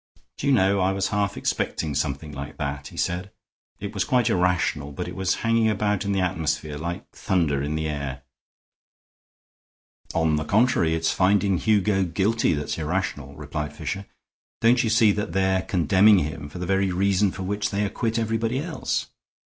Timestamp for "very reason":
16.65-17.29